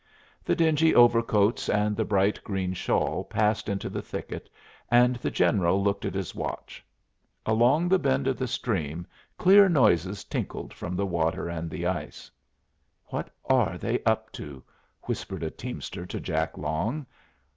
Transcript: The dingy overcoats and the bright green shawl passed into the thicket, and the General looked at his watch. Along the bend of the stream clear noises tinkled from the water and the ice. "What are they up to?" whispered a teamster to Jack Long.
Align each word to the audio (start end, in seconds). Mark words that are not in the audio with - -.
The 0.43 0.55
dingy 0.55 0.95
overcoats 0.95 1.69
and 1.69 1.95
the 1.95 2.03
bright 2.03 2.43
green 2.43 2.73
shawl 2.73 3.23
passed 3.23 3.69
into 3.69 3.87
the 3.87 4.01
thicket, 4.01 4.49
and 4.89 5.17
the 5.17 5.29
General 5.29 5.79
looked 5.83 6.05
at 6.05 6.15
his 6.15 6.33
watch. 6.33 6.83
Along 7.45 7.87
the 7.87 7.99
bend 7.99 8.25
of 8.25 8.39
the 8.39 8.47
stream 8.47 9.05
clear 9.37 9.69
noises 9.69 10.23
tinkled 10.23 10.73
from 10.73 10.95
the 10.95 11.05
water 11.05 11.47
and 11.49 11.69
the 11.69 11.85
ice. 11.85 12.31
"What 13.09 13.29
are 13.45 13.77
they 13.77 14.03
up 14.03 14.31
to?" 14.31 14.63
whispered 15.03 15.43
a 15.43 15.51
teamster 15.51 16.07
to 16.07 16.19
Jack 16.19 16.57
Long. 16.57 17.05